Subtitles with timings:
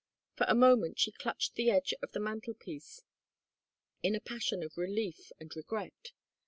[0.35, 3.03] For a moment she clutched the edge of the mantel piece
[4.01, 6.11] in a passion of relief and regret.